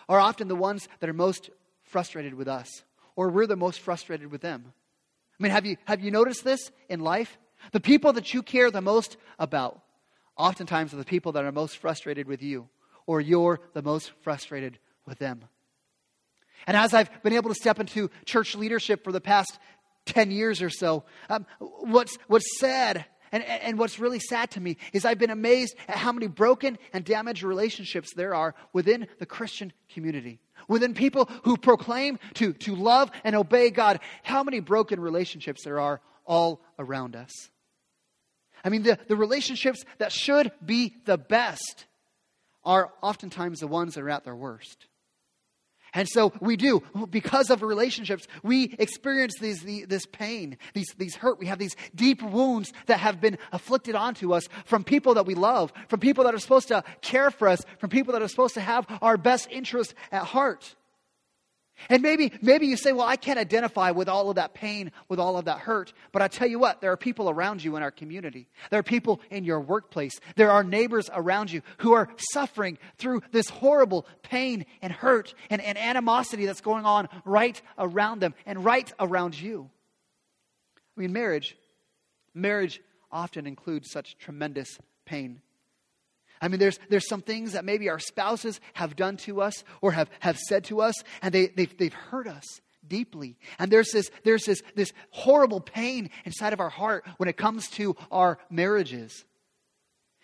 [0.06, 1.48] are often the ones that are most
[1.82, 2.68] frustrated with us,
[3.16, 4.64] or we're the most frustrated with them.
[5.38, 7.38] I mean, have you, have you noticed this in life?
[7.72, 9.80] The people that you care the most about
[10.36, 12.68] oftentimes are the people that are most frustrated with you,
[13.06, 15.46] or you're the most frustrated with them.
[16.66, 19.58] And as I've been able to step into church leadership for the past
[20.06, 24.76] 10 years or so, um, what's, what's sad and, and what's really sad to me
[24.92, 29.26] is I've been amazed at how many broken and damaged relationships there are within the
[29.26, 35.00] Christian community within people who proclaim to, to love and obey God, how many broken
[35.00, 37.32] relationships there are all around us.
[38.64, 41.86] I mean, the, the relationships that should be the best
[42.62, 44.86] are oftentimes the ones that are at their worst.
[45.94, 51.16] And so we do, because of relationships, we experience these, the, this pain, these, these
[51.16, 51.38] hurt.
[51.38, 55.34] We have these deep wounds that have been afflicted onto us from people that we
[55.34, 58.54] love, from people that are supposed to care for us, from people that are supposed
[58.54, 60.74] to have our best interest at heart.
[61.88, 65.18] And maybe, maybe you say, well, I can't identify with all of that pain, with
[65.18, 65.92] all of that hurt.
[66.12, 68.48] But I tell you what, there are people around you in our community.
[68.70, 70.20] There are people in your workplace.
[70.36, 75.60] There are neighbors around you who are suffering through this horrible pain and hurt and,
[75.60, 79.70] and animosity that's going on right around them and right around you.
[80.96, 81.56] I mean, marriage,
[82.34, 85.40] marriage often includes such tremendous pain
[86.40, 89.92] I mean, there's, there's some things that maybe our spouses have done to us or
[89.92, 92.44] have, have said to us, and they, they've, they've hurt us
[92.86, 93.36] deeply.
[93.58, 97.68] And there's, this, there's this, this horrible pain inside of our heart when it comes
[97.70, 99.24] to our marriages.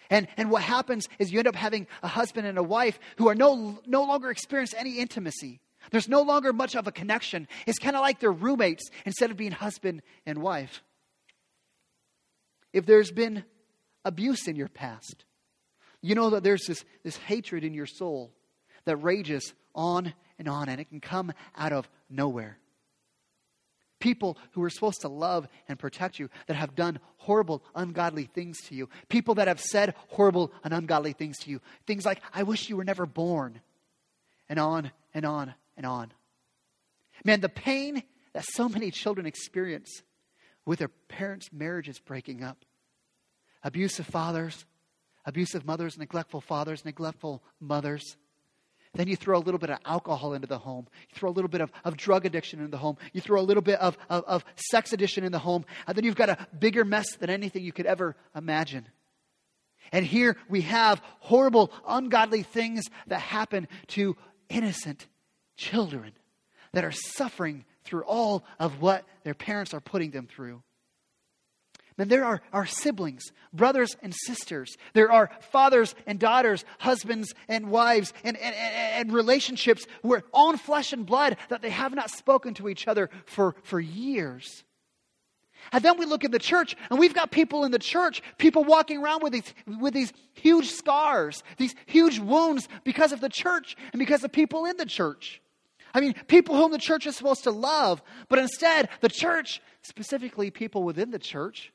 [0.08, 3.28] And, and what happens is you end up having a husband and a wife who
[3.28, 5.60] are no, no longer experience any intimacy.
[5.90, 7.46] There's no longer much of a connection.
[7.66, 10.82] It's kind of like they're roommates instead of being husband and wife.
[12.72, 13.44] If there's been
[14.04, 15.24] abuse in your past,
[16.06, 18.32] you know that there's this, this hatred in your soul
[18.84, 22.58] that rages on and on, and it can come out of nowhere.
[23.98, 28.58] People who are supposed to love and protect you that have done horrible, ungodly things
[28.68, 28.88] to you.
[29.08, 31.60] People that have said horrible and ungodly things to you.
[31.86, 33.60] Things like, I wish you were never born.
[34.48, 36.12] And on and on and on.
[37.24, 40.02] Man, the pain that so many children experience
[40.64, 42.64] with their parents' marriages breaking up.
[43.64, 44.66] Abusive fathers,
[45.26, 48.16] abusive mothers, neglectful fathers, neglectful mothers.
[48.94, 50.86] Then you throw a little bit of alcohol into the home.
[51.10, 52.96] You throw a little bit of, of drug addiction in the home.
[53.12, 55.66] You throw a little bit of, of, of sex addiction in the home.
[55.86, 58.86] And then you've got a bigger mess than anything you could ever imagine.
[59.92, 64.16] And here we have horrible, ungodly things that happen to
[64.48, 65.06] innocent
[65.56, 66.12] children
[66.72, 70.62] that are suffering through all of what their parents are putting them through.
[71.98, 74.76] Man, there are our siblings, brothers and sisters.
[74.92, 80.58] There are fathers and daughters, husbands and wives, and, and, and, relationships who are on
[80.58, 84.64] flesh and blood that they have not spoken to each other for, for years.
[85.72, 88.62] And then we look at the church, and we've got people in the church, people
[88.62, 93.74] walking around with these, with these huge scars, these huge wounds because of the church
[93.92, 95.40] and because of people in the church.
[95.94, 100.50] I mean, people whom the church is supposed to love, but instead, the church, specifically
[100.50, 101.72] people within the church,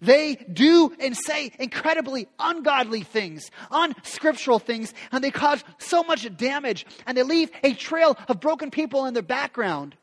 [0.00, 6.86] they do and say incredibly ungodly things, unscriptural things, and they cause so much damage,
[7.06, 9.96] and they leave a trail of broken people in their background.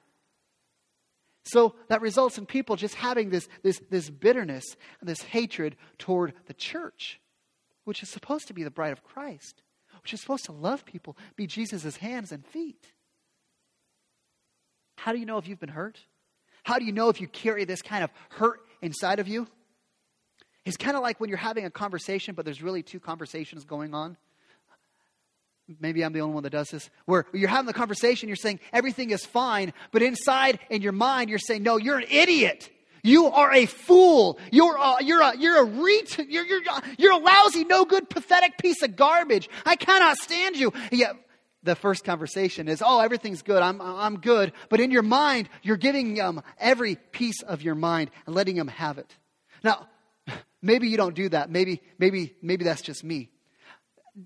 [1.43, 4.63] So that results in people just having this, this, this bitterness
[4.99, 7.19] and this hatred toward the church,
[7.83, 9.63] which is supposed to be the bride of Christ,
[10.03, 12.91] which is supposed to love people, be Jesus' hands and feet.
[14.97, 15.99] How do you know if you've been hurt?
[16.63, 19.47] How do you know if you carry this kind of hurt inside of you?
[20.65, 23.93] It's kind of like when you're having a conversation, but there's really two conversations going
[23.93, 24.17] on.
[25.79, 26.89] Maybe I'm the only one that does this.
[27.05, 31.29] Where you're having the conversation, you're saying everything is fine, but inside in your mind,
[31.29, 32.69] you're saying, no, you're an idiot.
[33.03, 34.37] You are a fool.
[34.51, 36.61] You're a, you're a, you're a you're, you're,
[36.97, 39.49] you're a lousy, no good, pathetic piece of garbage.
[39.65, 40.73] I cannot stand you.
[40.91, 41.13] Yeah,
[41.63, 43.61] the first conversation is, oh, everything's good.
[43.61, 44.53] I'm, I'm good.
[44.69, 48.67] But in your mind, you're giving them every piece of your mind and letting them
[48.67, 49.15] have it.
[49.63, 49.87] Now,
[50.61, 51.49] Maybe you don't do that.
[51.49, 53.29] Maybe, maybe, maybe that's just me.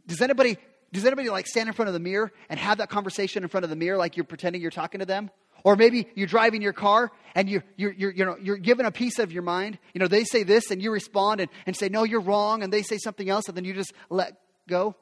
[0.07, 0.57] Does anybody,
[0.91, 3.63] does anybody like stand in front of the mirror and have that conversation in front
[3.63, 5.29] of the mirror like you're pretending you're talking to them?
[5.63, 8.91] Or maybe you're driving your car and you're, you're, you're, you know, you're given a
[8.91, 9.79] piece of your mind.
[9.93, 12.61] You know, they say this and you respond and, and say, no, you're wrong.
[12.61, 14.37] And they say something else and then you just let
[14.69, 14.95] go.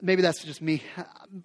[0.00, 0.82] Maybe that's just me.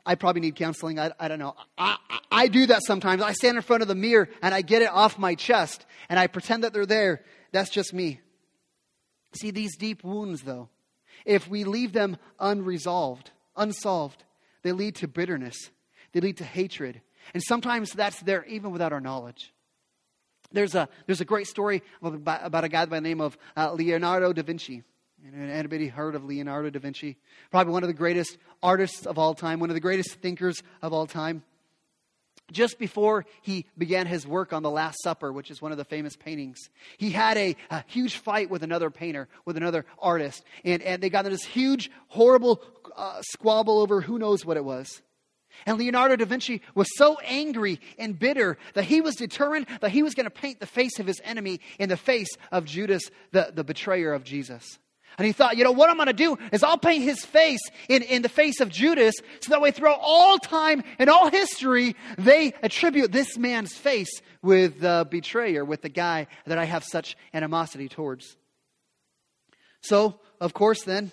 [0.05, 0.99] I probably need counseling.
[0.99, 1.55] I, I don't know.
[1.77, 3.21] I, I, I do that sometimes.
[3.21, 6.17] I stand in front of the mirror and I get it off my chest and
[6.17, 7.23] I pretend that they're there.
[7.51, 8.21] That's just me.
[9.33, 10.69] See, these deep wounds, though,
[11.25, 14.23] if we leave them unresolved, unsolved,
[14.63, 15.69] they lead to bitterness,
[16.11, 17.01] they lead to hatred.
[17.33, 19.53] And sometimes that's there even without our knowledge.
[20.51, 23.71] There's a, there's a great story about, about a guy by the name of uh,
[23.73, 24.83] Leonardo da Vinci.
[25.33, 27.17] Anybody heard of Leonardo da Vinci?
[27.51, 30.93] Probably one of the greatest artists of all time, one of the greatest thinkers of
[30.93, 31.43] all time
[32.51, 35.85] just before he began his work on the Last Supper, which is one of the
[35.85, 36.57] famous paintings,
[36.97, 40.43] he had a, a huge fight with another painter, with another artist.
[40.63, 42.63] And, and they got in this huge, horrible
[42.95, 45.01] uh, squabble over who knows what it was.
[45.65, 50.03] And Leonardo da Vinci was so angry and bitter that he was determined that he
[50.03, 53.51] was going to paint the face of his enemy in the face of Judas, the,
[53.53, 54.79] the betrayer of Jesus.
[55.17, 57.61] And he thought, you know, what I'm going to do is I'll paint his face
[57.89, 61.95] in, in the face of Judas so that way throughout all time and all history,
[62.17, 67.17] they attribute this man's face with the betrayer, with the guy that I have such
[67.33, 68.37] animosity towards.
[69.81, 71.11] So, of course, then,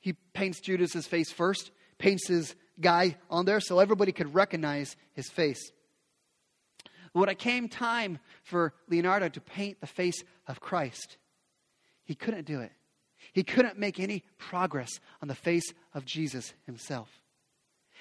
[0.00, 5.28] he paints Judas's face first, paints his guy on there so everybody could recognize his
[5.28, 5.70] face.
[7.12, 11.18] When it came time for Leonardo to paint the face of Christ,
[12.04, 12.72] he couldn't do it.
[13.32, 14.90] He couldn't make any progress
[15.20, 17.08] on the face of Jesus himself.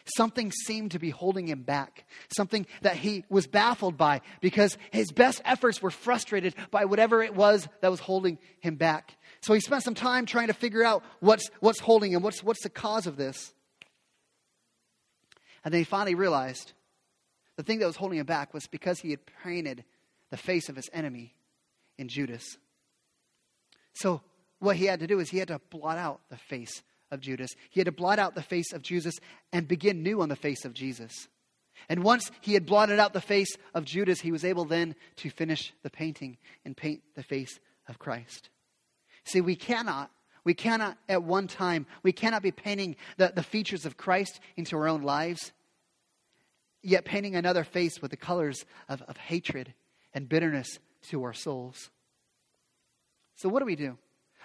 [0.06, 5.12] Something seemed to be holding him back, something that he was baffled by because his
[5.12, 9.16] best efforts were frustrated by whatever it was that was holding him back.
[9.42, 12.64] So he spent some time trying to figure out what's, what's holding him, what's, what's
[12.64, 13.54] the cause of this.
[15.64, 16.74] And then he finally realized
[17.56, 19.84] the thing that was holding him back was because he had painted
[20.32, 21.36] the face of his enemy
[21.98, 22.58] in Judas.
[23.94, 24.22] So
[24.62, 27.50] what he had to do is he had to blot out the face of Judas.
[27.72, 29.16] He had to blot out the face of Jesus
[29.52, 31.28] and begin new on the face of Jesus.
[31.90, 35.32] And once he had blotted out the face of Judas, he was able then to
[35.32, 38.50] finish the painting and paint the face of Christ.
[39.24, 40.12] See, we cannot,
[40.44, 44.78] we cannot at one time, we cannot be painting the, the features of Christ into
[44.78, 45.54] our own lives,
[46.84, 49.74] yet painting another face with the colors of, of hatred
[50.14, 50.78] and bitterness
[51.10, 51.90] to our souls.
[53.38, 53.98] So, what do we do?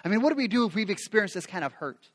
[0.03, 2.09] I mean, what do we do if we've experienced this kind of hurt?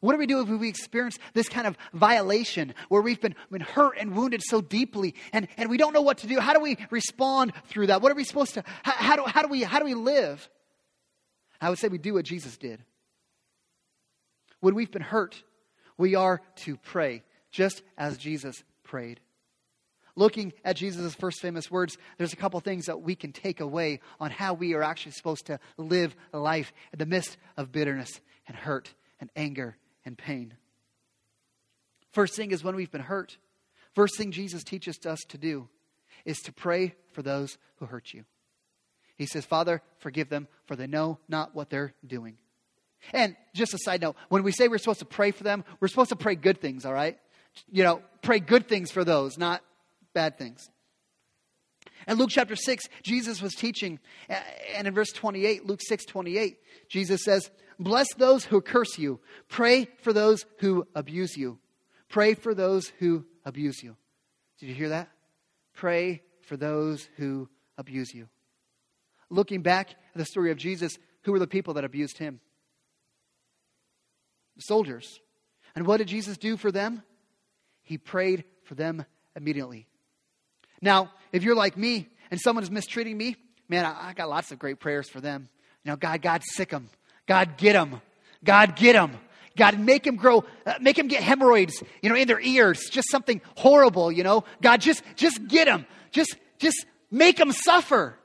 [0.00, 3.62] What do we do if we experience this kind of violation where we've been, been
[3.62, 6.38] hurt and wounded so deeply and, and we don't know what to do?
[6.38, 8.02] How do we respond through that?
[8.02, 10.48] What are we supposed to, how, how, do, how, do, we, how do we live?
[11.60, 12.82] I would say we do what Jesus did.
[14.60, 15.42] When we've been hurt,
[15.96, 19.20] we are to pray just as Jesus prayed
[20.16, 24.00] looking at Jesus' first famous words, there's a couple things that we can take away
[24.18, 28.56] on how we are actually supposed to live life in the midst of bitterness and
[28.56, 30.54] hurt and anger and pain.
[32.12, 33.36] First thing is when we've been hurt,
[33.94, 35.68] first thing Jesus teaches us to do
[36.24, 38.24] is to pray for those who hurt you.
[39.16, 42.36] He says, Father, forgive them, for they know not what they're doing.
[43.12, 45.88] And just a side note, when we say we're supposed to pray for them, we're
[45.88, 47.18] supposed to pray good things, all right?
[47.70, 49.62] You know, pray good things for those, not
[50.16, 50.70] bad things.
[52.08, 54.00] In Luke chapter 6, Jesus was teaching,
[54.74, 56.56] and in verse 28, Luke 6 28,
[56.88, 61.58] Jesus says, Bless those who curse you, pray for those who abuse you.
[62.08, 63.94] Pray for those who abuse you.
[64.58, 65.10] Did you hear that?
[65.74, 68.28] Pray for those who abuse you.
[69.28, 72.40] Looking back at the story of Jesus, who were the people that abused him?
[74.56, 75.20] The soldiers.
[75.74, 77.02] And what did Jesus do for them?
[77.82, 79.04] He prayed for them
[79.36, 79.86] immediately.
[80.80, 83.36] Now, if you're like me and someone is mistreating me,
[83.68, 85.48] man, I, I got lots of great prayers for them.
[85.84, 86.88] You know, God, God, sick them.
[87.26, 88.00] God, get them.
[88.44, 89.18] God, get them.
[89.56, 92.88] God, make them grow, uh, make them get hemorrhoids, you know, in their ears.
[92.90, 94.44] Just something horrible, you know.
[94.60, 95.86] God, just, just get them.
[96.10, 98.16] Just, just make them suffer.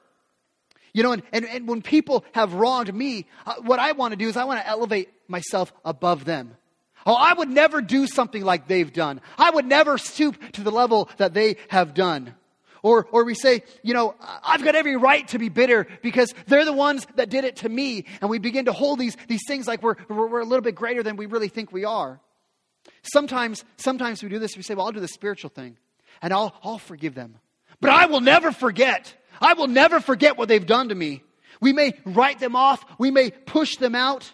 [0.93, 4.17] You know, and, and, and when people have wronged me, uh, what I want to
[4.17, 6.57] do is I want to elevate myself above them.
[7.05, 9.21] Oh, I would never do something like they've done.
[9.37, 12.35] I would never stoop to the level that they have done.
[12.83, 16.65] Or, or we say, you know, I've got every right to be bitter because they're
[16.65, 18.05] the ones that did it to me.
[18.21, 20.75] And we begin to hold these, these things like we're, we're, we're a little bit
[20.75, 22.19] greater than we really think we are.
[23.03, 24.57] Sometimes, sometimes we do this.
[24.57, 25.77] We say, well, I'll do the spiritual thing
[26.21, 27.37] and I'll, I'll forgive them.
[27.79, 29.13] But I will never forget.
[29.39, 31.23] I will never forget what they've done to me.
[31.59, 32.83] We may write them off.
[32.97, 34.31] We may push them out,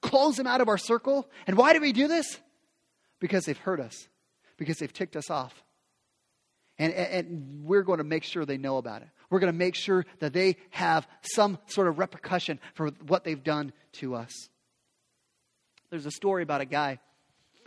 [0.00, 1.28] close them out of our circle.
[1.46, 2.38] And why do we do this?
[3.20, 4.08] Because they've hurt us,
[4.56, 5.64] because they've ticked us off.
[6.78, 9.08] And, and we're going to make sure they know about it.
[9.30, 13.42] We're going to make sure that they have some sort of repercussion for what they've
[13.42, 14.32] done to us.
[15.90, 16.98] There's a story about a guy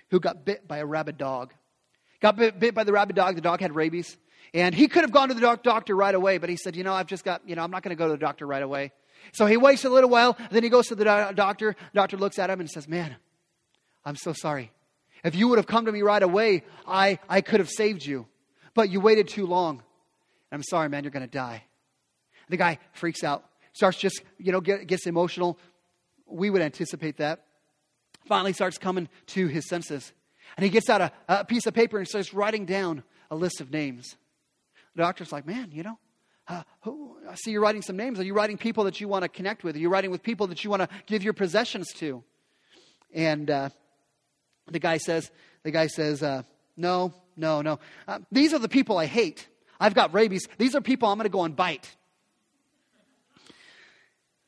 [0.09, 1.53] who got bit by a rabid dog.
[2.19, 3.35] Got bit, bit by the rabid dog.
[3.35, 4.17] The dog had rabies.
[4.53, 6.83] And he could have gone to the doc- doctor right away, but he said, You
[6.83, 8.61] know, I've just got, you know, I'm not going to go to the doctor right
[8.61, 8.91] away.
[9.33, 10.37] So he waits a little while.
[10.51, 11.75] Then he goes to the do- doctor.
[11.93, 13.15] The doctor looks at him and says, Man,
[14.05, 14.71] I'm so sorry.
[15.23, 18.27] If you would have come to me right away, I, I could have saved you
[18.77, 19.81] but you waited too long.
[20.51, 21.63] I'm sorry, man, you're going to die.
[22.47, 25.57] The guy freaks out, starts just, you know, get, gets emotional.
[26.27, 27.43] We would anticipate that.
[28.27, 30.13] Finally starts coming to his senses.
[30.55, 33.61] And he gets out a, a piece of paper and starts writing down a list
[33.61, 34.15] of names.
[34.95, 35.97] The doctor's like, man, you know,
[36.47, 38.19] uh, I see you're writing some names.
[38.19, 39.75] Are you writing people that you want to connect with?
[39.75, 42.23] Are you writing with people that you want to give your possessions to?
[43.11, 43.69] And uh,
[44.71, 45.31] the guy says,
[45.63, 46.43] the guy says, uh,
[46.77, 47.79] no, no, no.
[48.07, 49.47] Uh, these are the people I hate.
[49.79, 50.47] I've got rabies.
[50.57, 51.95] These are people I'm going to go and bite.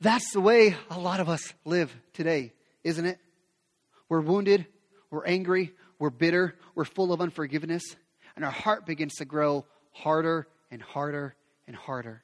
[0.02, 3.20] That's the way a lot of us live today, isn't it?
[4.08, 4.66] We're wounded,
[5.12, 7.84] we're angry, we're bitter, we're full of unforgiveness,
[8.36, 11.36] and our heart begins to grow harder and harder
[11.68, 12.24] and harder.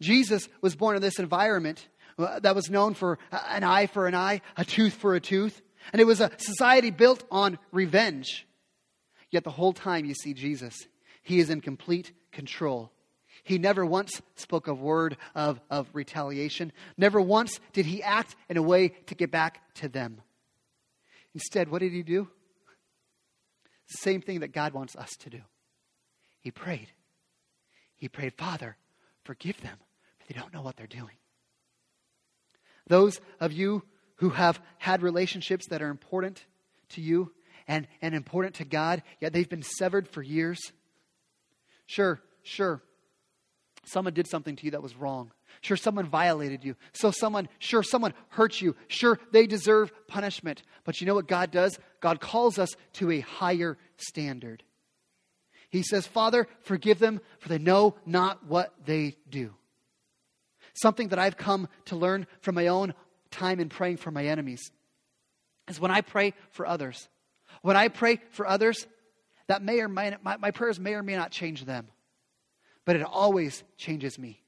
[0.00, 1.86] Jesus was born in this environment
[2.18, 5.60] uh, that was known for an eye for an eye, a tooth for a tooth,
[5.92, 8.46] and it was a society built on revenge.
[9.32, 10.76] Yet the whole time you see Jesus,
[11.22, 12.92] he is in complete control.
[13.42, 16.70] He never once spoke a word of, of retaliation.
[16.96, 20.20] Never once did he act in a way to get back to them.
[21.34, 22.28] Instead, what did he do?
[23.86, 25.40] Same thing that God wants us to do.
[26.40, 26.88] He prayed.
[27.96, 28.76] He prayed, Father,
[29.24, 29.78] forgive them,
[30.18, 31.16] for they don't know what they're doing.
[32.86, 33.82] Those of you
[34.16, 36.44] who have had relationships that are important
[36.90, 37.32] to you,
[37.68, 40.60] and, and important to God, yet they've been severed for years?
[41.86, 42.82] Sure, sure.
[43.84, 45.32] Someone did something to you that was wrong.
[45.60, 46.76] Sure, someone violated you.
[46.92, 48.76] So someone, sure, someone hurt you.
[48.88, 50.62] Sure, they deserve punishment.
[50.84, 51.78] But you know what God does?
[52.00, 54.62] God calls us to a higher standard.
[55.68, 59.54] He says, Father, forgive them, for they know not what they do.
[60.74, 62.94] Something that I've come to learn from my own
[63.30, 64.70] time in praying for my enemies
[65.68, 67.08] is when I pray for others,
[67.62, 68.86] when I pray for others,
[69.46, 71.88] that may or may my, my prayers may or may not change them,
[72.84, 74.42] but it always changes me.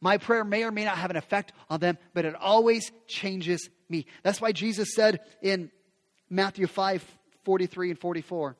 [0.00, 3.68] My prayer may or may not have an effect on them, but it always changes
[3.88, 4.06] me.
[4.22, 5.70] That's why Jesus said in
[6.30, 7.04] Matthew 5
[7.44, 8.56] 43 and 44,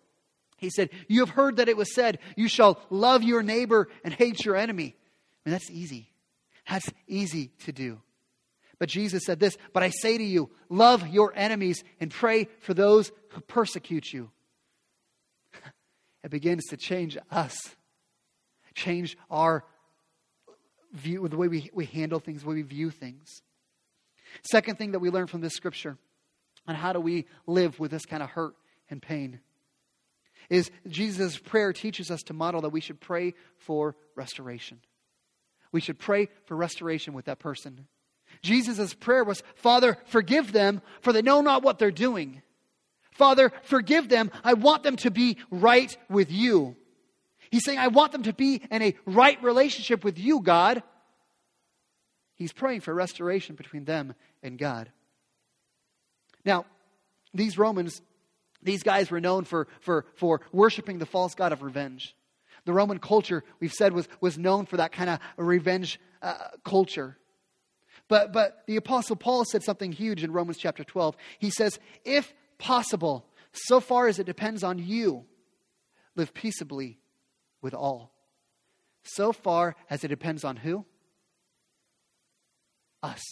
[0.57, 4.13] He said, You have heard that it was said, You shall love your neighbor and
[4.15, 4.97] hate your enemy.
[5.45, 6.11] I mean, that's easy.
[6.69, 8.01] That's easy to do.
[8.79, 12.75] But Jesus said this, But I say to you, love your enemies and pray for
[12.75, 14.31] those who persecute you.
[16.25, 17.59] it begins to change us,
[18.75, 19.65] change our
[20.93, 23.43] view, the way we, we handle things, the way we view things.
[24.51, 25.97] Second thing that we learn from this scripture
[26.67, 28.55] on how do we live with this kind of hurt
[28.91, 29.41] and pain
[30.51, 34.81] is Jesus' prayer teaches us to model that we should pray for restoration.
[35.73, 37.87] We should pray for restoration with that person.
[38.43, 42.43] Jesus' prayer was, Father, forgive them, for they know not what they're doing.
[43.11, 44.31] Father, forgive them.
[44.45, 46.77] I want them to be right with you.
[47.51, 50.83] He's saying, I want them to be in a right relationship with you, God.
[52.37, 54.91] He's praying for restoration between them and God.
[56.45, 56.65] Now,
[57.35, 58.01] these Romans,
[58.63, 62.15] these guys were known for, for, for worshiping the false god of revenge.
[62.65, 66.35] The Roman culture, we've said, was, was known for that kind of revenge uh,
[66.65, 67.18] culture.
[68.09, 71.17] But, but the Apostle Paul said something huge in Romans chapter 12.
[71.39, 75.25] He says, If possible, so far as it depends on you,
[76.17, 76.99] live peaceably
[77.61, 78.13] with all.
[79.03, 80.85] So far as it depends on who?
[83.03, 83.23] Us.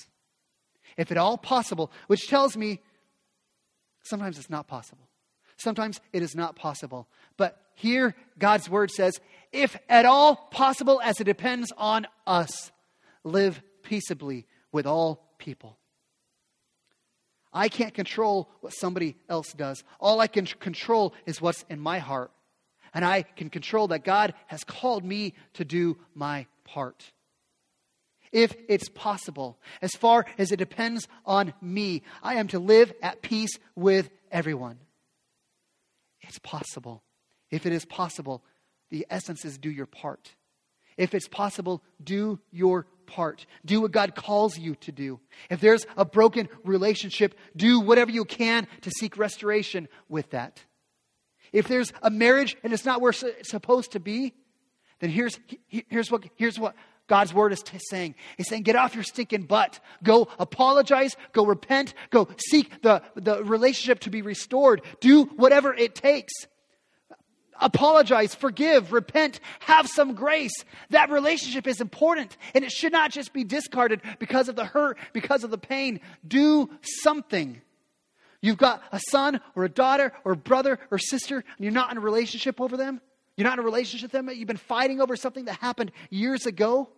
[0.97, 2.81] If at all possible, which tells me
[4.05, 5.09] sometimes it's not possible.
[5.57, 7.09] Sometimes it is not possible.
[7.37, 9.21] But here, God's word says,
[9.53, 12.71] if at all possible, as it depends on us,
[13.25, 14.47] live peaceably
[14.77, 15.79] with all people.
[17.51, 19.83] I can't control what somebody else does.
[19.99, 22.31] All I can control is what's in my heart.
[22.93, 27.11] And I can control that God has called me to do my part.
[28.33, 33.23] If it's possible, as far as it depends on me, I am to live at
[33.23, 34.77] peace with everyone.
[36.21, 37.03] It's possible.
[37.51, 38.45] If it is possible,
[38.91, 40.35] the essence is do your part.
[40.99, 43.47] If it's possible, do your part.
[43.65, 45.21] Do what God calls you to do.
[45.51, 50.63] If there's a broken relationship, do whatever you can to seek restoration with that.
[51.53, 54.35] If there's a marriage and it's not where it's supposed to be,
[54.99, 55.39] then here's,
[55.69, 56.75] here's, what, here's what
[57.07, 58.15] God's word is t- saying.
[58.37, 59.79] He's saying, get off your stinking butt.
[60.03, 61.17] Go apologize.
[61.33, 61.95] Go repent.
[62.11, 64.83] Go seek the, the relationship to be restored.
[65.01, 66.33] Do whatever it takes
[67.61, 70.65] apologize, forgive, repent, have some grace.
[70.91, 74.99] That relationship is important and it should not just be discarded because of the hurt,
[75.13, 76.01] because of the pain.
[76.27, 76.71] Do
[77.03, 77.61] something.
[78.41, 81.91] You've got a son or a daughter or a brother or sister and you're not
[81.91, 83.01] in a relationship over them.
[83.37, 84.31] You're not in a relationship with them.
[84.35, 86.89] You've been fighting over something that happened years ago.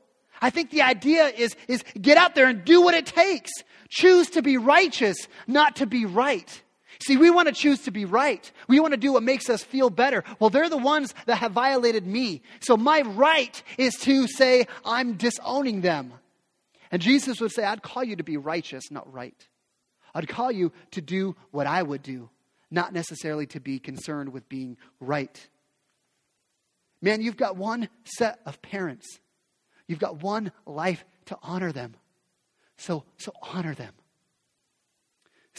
[0.40, 3.50] I think the idea is, is get out there and do what it takes.
[3.88, 6.62] Choose to be righteous, not to be right.
[7.00, 8.50] See, we want to choose to be right.
[8.66, 10.24] We want to do what makes us feel better.
[10.40, 12.42] Well, they're the ones that have violated me.
[12.60, 16.12] So my right is to say, I'm disowning them.
[16.90, 19.46] And Jesus would say, I'd call you to be righteous, not right.
[20.14, 22.30] I'd call you to do what I would do,
[22.70, 25.48] not necessarily to be concerned with being right.
[27.00, 29.20] Man, you've got one set of parents.
[29.86, 31.94] You've got one life to honor them.
[32.76, 33.92] So, so honor them.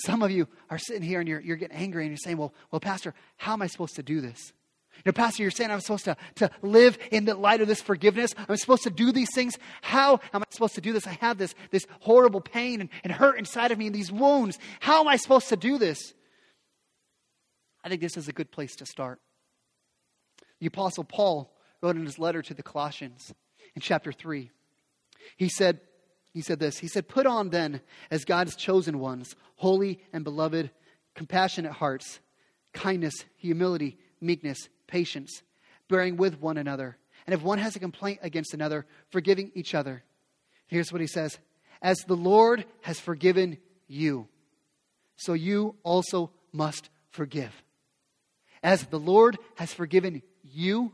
[0.05, 2.53] Some of you are sitting here and you're, you're getting angry and you're saying, well,
[2.71, 4.53] well, Pastor, how am I supposed to do this?
[4.97, 7.81] You know, Pastor, you're saying I'm supposed to, to live in the light of this
[7.81, 8.33] forgiveness.
[8.47, 9.57] I'm supposed to do these things.
[9.81, 11.07] How am I supposed to do this?
[11.07, 14.59] I have this, this horrible pain and, and hurt inside of me and these wounds.
[14.79, 16.13] How am I supposed to do this?
[17.83, 19.19] I think this is a good place to start.
[20.59, 23.33] The Apostle Paul wrote in his letter to the Colossians
[23.75, 24.51] in chapter 3.
[25.37, 25.79] He said,
[26.33, 30.69] he said this He said, Put on then, as God's chosen ones, holy and beloved,
[31.15, 32.19] compassionate hearts,
[32.73, 35.41] kindness, humility, meekness, patience,
[35.87, 36.97] bearing with one another.
[37.25, 40.03] And if one has a complaint against another, forgiving each other.
[40.67, 41.37] Here's what he says
[41.81, 43.57] As the Lord has forgiven
[43.87, 44.27] you,
[45.15, 47.51] so you also must forgive.
[48.61, 50.93] As the Lord has forgiven you,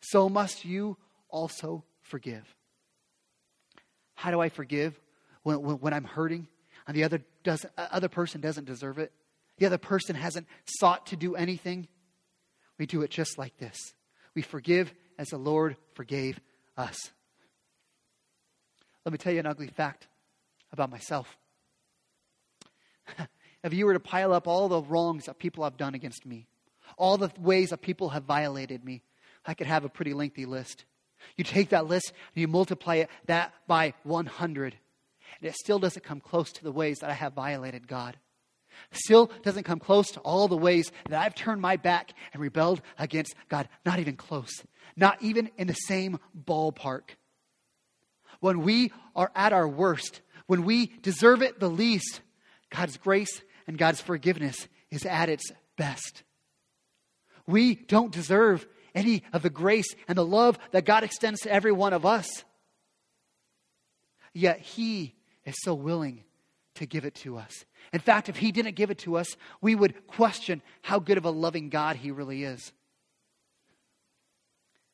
[0.00, 0.96] so must you
[1.28, 2.44] also forgive.
[4.22, 5.00] How do I forgive
[5.42, 6.46] when, when, when I'm hurting
[6.86, 9.10] and the other, does, uh, other person doesn't deserve it?
[9.58, 11.88] The other person hasn't sought to do anything?
[12.78, 13.76] We do it just like this.
[14.36, 16.38] We forgive as the Lord forgave
[16.76, 17.10] us.
[19.04, 20.06] Let me tell you an ugly fact
[20.70, 21.36] about myself.
[23.64, 26.46] if you were to pile up all the wrongs that people have done against me,
[26.96, 29.02] all the ways that people have violated me,
[29.44, 30.84] I could have a pretty lengthy list.
[31.36, 34.76] You take that list and you multiply it that by 100.
[35.40, 38.16] And it still doesn't come close to the ways that I have violated God.
[38.92, 42.82] Still doesn't come close to all the ways that I've turned my back and rebelled
[42.98, 43.68] against God.
[43.84, 44.62] Not even close.
[44.96, 47.02] Not even in the same ballpark.
[48.40, 52.20] When we are at our worst, when we deserve it the least,
[52.70, 56.22] God's grace and God's forgiveness is at its best.
[57.46, 61.72] We don't deserve any of the grace and the love that God extends to every
[61.72, 62.28] one of us.
[64.32, 65.14] Yet He
[65.44, 66.24] is so willing
[66.74, 67.64] to give it to us.
[67.92, 71.24] In fact, if He didn't give it to us, we would question how good of
[71.24, 72.72] a loving God He really is.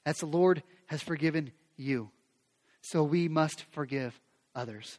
[0.05, 2.11] As the Lord has forgiven you,
[2.81, 4.19] so we must forgive
[4.55, 4.99] others.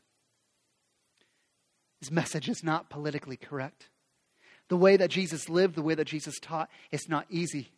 [1.99, 3.89] His message is not politically correct.
[4.69, 7.71] The way that Jesus lived, the way that Jesus taught, it's not easy.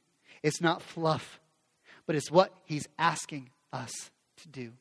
[0.43, 1.39] It's not fluff,
[2.05, 3.91] but it's what he's asking us
[4.41, 4.71] to do.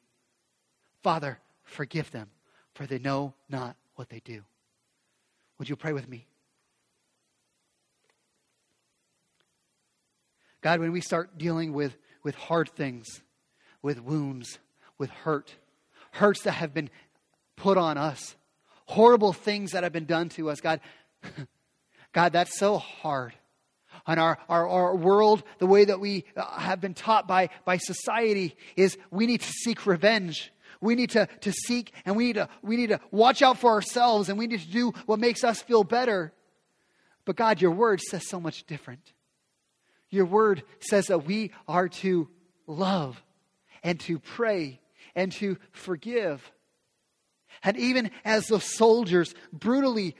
[1.02, 2.28] Father, forgive them,
[2.74, 4.42] for they know not what they do.
[5.58, 6.26] Would you pray with me?
[10.62, 13.06] God, when we start dealing with, with hard things,
[13.82, 14.58] with wounds,
[14.98, 15.54] with hurt,
[16.12, 16.90] hurts that have been
[17.56, 18.36] put on us,
[18.86, 20.80] horrible things that have been done to us, God,
[22.12, 23.32] God, that's so hard.
[24.06, 27.76] On our, our, our world, the way that we uh, have been taught by, by
[27.76, 30.52] society is we need to seek revenge.
[30.80, 33.70] We need to, to seek and we need to, we need to watch out for
[33.70, 36.32] ourselves and we need to do what makes us feel better.
[37.24, 39.12] But God, your word says so much different.
[40.08, 42.28] Your word says that we are to
[42.66, 43.22] love
[43.82, 44.80] and to pray
[45.14, 46.50] and to forgive.
[47.62, 50.16] And even as the soldiers brutally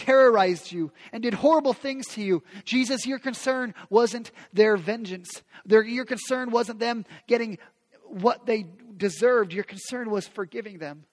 [0.00, 2.42] terrorized you and did horrible things to you.
[2.64, 5.30] Jesus, your concern wasn't their vengeance.
[5.66, 7.58] Their, your concern wasn't them getting
[8.06, 8.64] what they
[8.96, 9.52] deserved.
[9.52, 11.04] Your concern was forgiving them,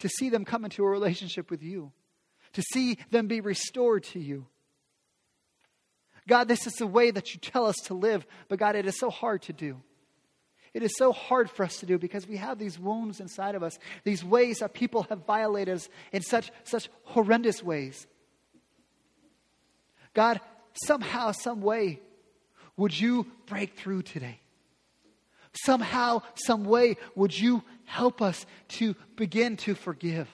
[0.00, 1.92] to see them come into a relationship with you,
[2.52, 4.46] to see them be restored to you.
[6.28, 8.98] God, this is the way that you tell us to live, but God, it is
[8.98, 9.80] so hard to do.
[10.74, 13.62] It is so hard for us to do because we have these wounds inside of
[13.62, 18.06] us, these ways that people have violated us in such, such horrendous ways.
[20.14, 20.40] God,
[20.84, 22.00] somehow, some way,
[22.76, 24.40] would you break through today?
[25.64, 30.28] Somehow, some way, would you help us to begin to forgive?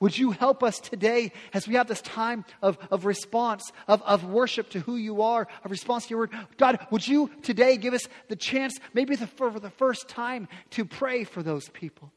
[0.00, 4.24] Would you help us today as we have this time of, of response, of, of
[4.24, 6.30] worship to who you are, of response to your word?
[6.56, 10.84] God, would you today give us the chance, maybe the, for the first time, to
[10.84, 12.12] pray for those people,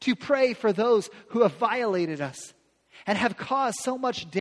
[0.00, 2.54] to pray for those who have violated us
[3.06, 4.39] and have caused so much damage?